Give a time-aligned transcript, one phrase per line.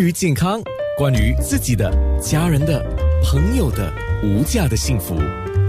[0.00, 0.62] 于健康，
[0.96, 1.92] 关于自己的、
[2.22, 2.80] 家人的、
[3.20, 5.16] 朋友的无价的幸福，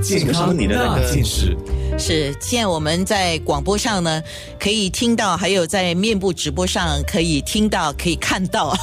[0.03, 1.57] 健康你的那件事。
[1.97, 4.21] 是，现在我们在广播上呢
[4.59, 8.77] 可以听到，还有在面部直播上可以听到，可以看到。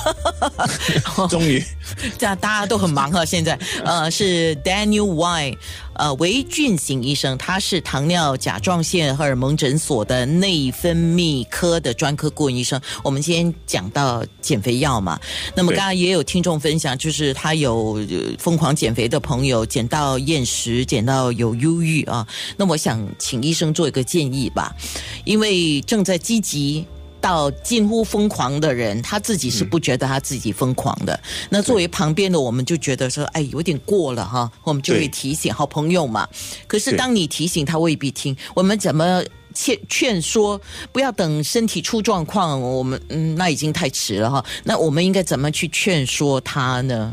[1.31, 1.63] 终于
[2.19, 5.57] 这样大家都很忙哈，现在呃是 Daniel Y，
[5.99, 12.81] 呃韦俊行医生，他是糖尿甲状腺荷尔蒙诊所的内分泌科的专科顾问医生。
[13.03, 15.19] 我们先讲到减肥药嘛，
[15.55, 22.27] 那么刚刚也有听众分享，就是他有呃疯狂减肥的朋友，减到厌食，减到有忧郁啊。
[22.57, 24.75] 那我想请医生做一个建议吧，
[25.25, 26.85] 因为正在积极。
[27.27, 31.19] 到近乎疯狂的人，他自己是不觉得他自己疯狂的。
[31.51, 36.29] 那作为旁边的，我们就觉得说，哎，有点过了哈，我们就会对提醒好朋友嘛。
[36.69, 38.37] 可是当你提醒他，未必听。
[38.55, 40.61] 我们怎么劝劝说？
[40.93, 44.45] 不要等身体出状况，我们嗯，那已经太迟了哈。
[44.63, 47.13] 那我们应该怎么去劝说他呢？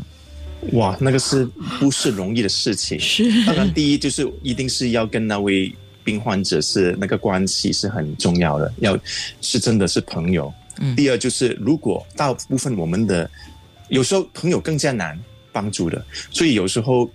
[0.74, 1.44] 哇，那个是
[1.80, 3.00] 不是容易的事情？
[3.00, 5.74] 是当然，第一就是一定是要跟那位
[6.04, 8.96] 病患者是那个关系是很重要的，要
[9.40, 10.52] 是真的是朋友。
[10.78, 13.30] 嗯第二就是，如果大部分我们的
[13.88, 15.18] 有时候朋友更加难
[15.52, 17.08] 帮助的，所以有时候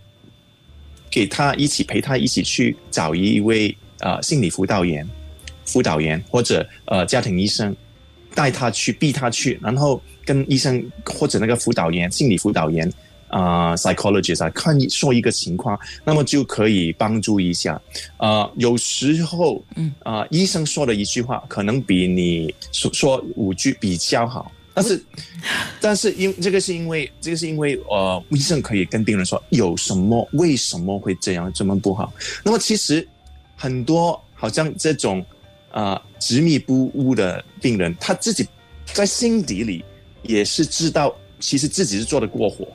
[1.09, 5.05] 给他一起陪他一起去找一位呃心理辅导员、
[5.65, 7.75] 辅导员或者呃家庭医生，
[8.33, 12.89] 带他去逼他去，然后跟医生或者那个辅导员、心理辅导员
[13.29, 17.79] 啊、psychologist 啊，看一说一个情况，那么就可以帮助一下。
[18.17, 24.51] 啊，有时候，嗯啊、医生说的一句话可能比你说说五句比较好。
[24.73, 25.03] 但是，
[25.81, 32.13] 但是因这个是因为这个是因为呃，医生可以跟病人说有什么为什么会这样这么不好。
[32.43, 33.05] 那么其实
[33.55, 35.25] 很多好像这种
[35.71, 38.47] 啊执迷不悟的病人，他自己
[38.85, 39.83] 在心底里
[40.23, 42.65] 也是知道，其实自己是做的过火。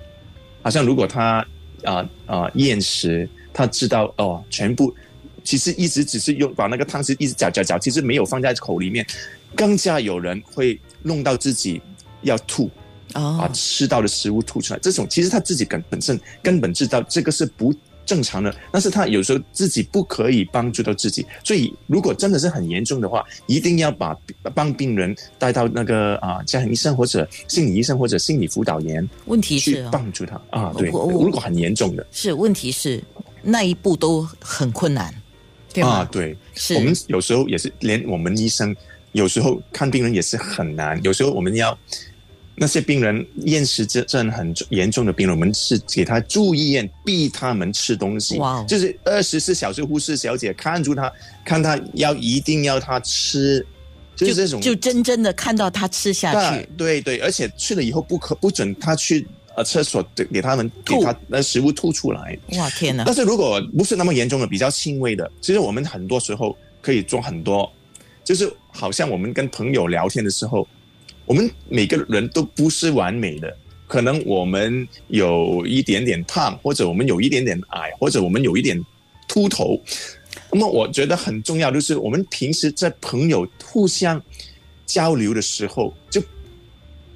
[0.65, 1.47] 好像如果他
[1.85, 4.93] 啊啊厌食，他知道哦，全部
[5.45, 9.07] 其实一直只是用把那个汤匙一直搅搅搅，其实没有放在口里面，
[9.55, 11.83] 更加有人会弄到自己
[12.23, 12.71] 要吐，
[13.13, 14.81] 把哦，吃到的食物吐出来。
[14.81, 17.75] 这种其实他自己根本身根本知道这个是不
[18.07, 24.17] 正常的，但是他有时候自己不可以帮助到自己，所以如果真的是很严重的话，一定要把
[24.55, 30.73] 帮病人带到那个啊、家庭医生或者心理医生或者心理辅导员问题是帮助他啊。
[30.77, 33.03] 对，如果很严重的是问题是
[33.43, 35.15] 那一步都很困难，
[35.73, 35.83] 对？
[35.83, 38.75] 啊，对，是我们有时候也是，连我们医生
[39.13, 41.03] 有时候看病人也是很难。
[41.03, 41.77] 有时候我们要
[42.57, 48.39] 那些病人厌食症症很严重的病人，我们是给他住医院，逼他们吃东西。
[48.69, 51.13] 就是二十四小时护士小姐看住他，
[51.45, 53.67] 看他要一定要他吃，
[54.15, 59.27] 就是这种就真正的看到他吃下去，对对，而且去了以后不可不准他去
[59.57, 62.39] 呃厕所给给他们给他那食物吐出来。
[62.53, 63.13] 哇天哪但！
[63.13, 67.69] 是如果不是那么严重的，比较轻微的，其实我们很多时候可以做很多，
[68.23, 70.69] 就是好像我们跟朋友聊天的时候，
[71.27, 78.81] 我们每个人都不是完美的，可能我们有一点点胖，或者我们有一点点矮，或者我们有一点
[79.27, 79.81] 秃头。
[80.51, 84.21] 那么我觉得很重要，就是我们平时在朋友互相
[84.87, 86.23] 交流的时候，就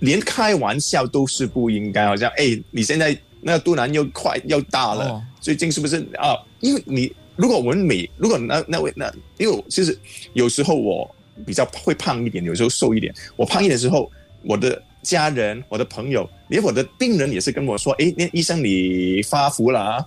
[0.00, 6.34] 连开玩笑都是不应该，好像哎，你现在那个肚腩又快又大了，哦最近是不是啊？
[6.60, 9.08] 因为你如果我们每如果那那位那，
[9.38, 9.96] 因为我其实
[10.32, 11.08] 有时候我
[11.46, 13.14] 比较会胖一点，有时候瘦一点。
[13.36, 14.10] 我胖一点的时候，
[14.42, 20.04] 我的家人、我的朋友，连我的病人也是跟我说：“哎，那医生你发福了啊！”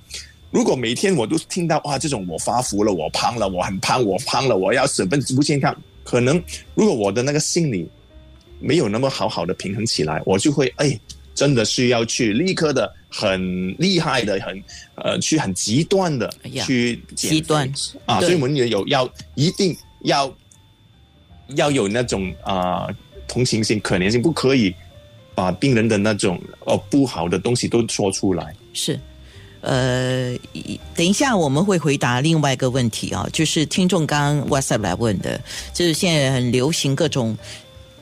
[0.52, 6.41] 如果每天我都听到哇，这种我发福了，我胖了，我很胖，我胖了，我要舍本不健康，可能
[6.75, 7.90] 如果我的那个心理
[8.59, 11.00] 没有那么好好的平衡起来，我就会哎，
[11.34, 14.64] 真的需要去立刻的、很厉害的、很
[14.96, 16.30] 呃，去很极端的
[16.66, 17.72] 去减极端
[18.06, 20.28] 啊，所以我们也有要一定要
[21.56, 22.88] 要有那种啊、
[23.28, 24.74] 同情心、可怜心，不可以
[25.34, 28.56] 把病人的那种哦不好的东西都说出来。
[28.74, 29.00] 是，
[29.62, 30.36] 呃，
[30.96, 35.40] 等一下我们会回答另外一个问题啊，就是听众刚刚 WhatsApp 来问的，
[35.74, 37.38] 就是现在很流行各种。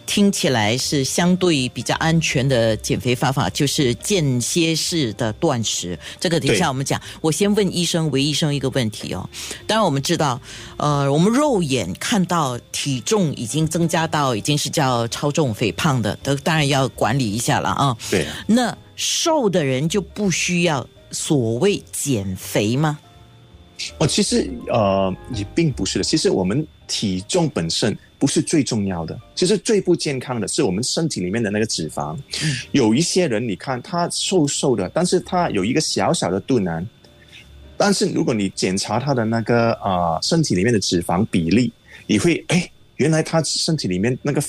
[0.09, 5.97] 听起来是相对比较安全的减肥方法，就是间歇式的断食。
[6.19, 6.99] 这个等一下我们讲。
[7.21, 9.29] 我先问医生韦医生一个问题哦。
[9.67, 10.41] 当然我们知道，
[10.77, 17.95] 呃，我们肉眼看到体重已经增加到已经是叫超重肥胖的，都当然要管理一下了啊。
[18.09, 22.97] 对，那瘦的人就不需要所谓减肥吗？
[23.99, 26.03] 哦，其实呃也并不是的。
[26.03, 29.17] 其实我们体重本身不是最重要的。
[29.33, 32.15] 其实最不健康的是我们身体里面的那个脂肪。
[32.71, 36.87] 有一些人，你看他瘦瘦的，但是他有一个小小的肚腩。
[37.77, 41.71] 但是如果你检查他的那个啊身体里面的脂肪比例，
[42.07, 44.41] 你会哎，原来他身体里面那个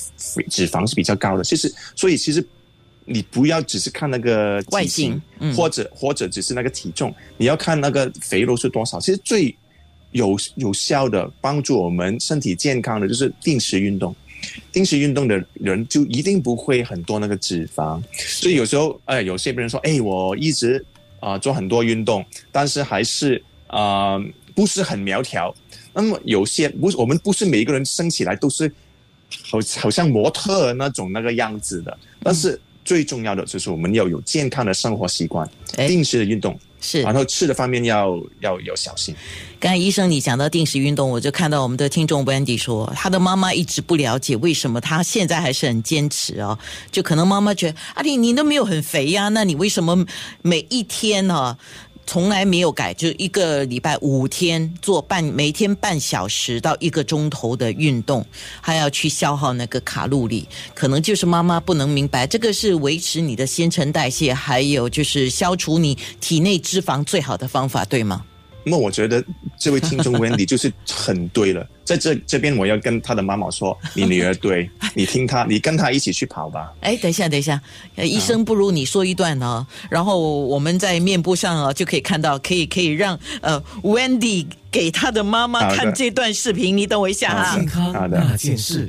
[0.48, 1.44] 脂肪是比较高的。
[1.44, 2.44] 其实，所以其实
[3.04, 5.22] 你不要只是看那个外形，
[5.56, 8.98] 或者或者只是那个体重，你要看那个肥肉是多少。
[8.98, 9.56] 其实最
[10.12, 14.14] 有有效的帮助我们身体健康的就是定时运动。
[14.72, 18.02] 定时运动的人就一定不会很多那个脂肪。
[18.14, 20.84] 所以有时候哎，有些别人说哎，我一直。
[21.22, 24.18] 啊，做很多运动，但是还是啊
[24.54, 25.54] 不是很苗条。
[25.92, 28.72] 那么有些不是我们不是每一个人生起来都是
[29.42, 31.94] 好好像模特那种那个样子的。
[32.22, 32.58] 但是
[32.90, 35.48] 最重要的就是我们要有健康的生活习惯，
[35.86, 39.14] 定时的运动是，然后吃的方面要要有小心。
[39.60, 46.58] 刚才医生你讲到定时运动，我就看到我们的听众 Wendy 说，他的妈妈一直不了解为什么他现在还是很坚持哦，
[46.90, 50.04] 就可能妈妈觉得阿丽你都没有很肥呀，那你为什么
[50.42, 51.56] 每一天呢？
[52.10, 58.26] 从来没有改，就一个礼拜五天做半，每天半小时到一个钟头的运动，
[58.60, 68.24] 还要去消耗那个卡路里，可能就是妈妈不能明白，这个是维持你的新陈代谢，还有就是消除你体内脂肪最好的方法，对吗？
[68.66, 69.24] 那我觉得
[69.56, 76.72] 这位听众 Wendy 就是很对了，在这这边我要跟他的妈妈说，你女儿对， 你听她，你跟她一起去跑吧。
[76.82, 77.60] 哎，等一下，等一下，
[77.96, 87.56] 医生不如你说一段呢，然后我们在面部上啊就可以看到，可以可以让呃 Wendy 给他的妈妈看这段视频，你等我一下啊。
[87.56, 88.86] 健康那件事。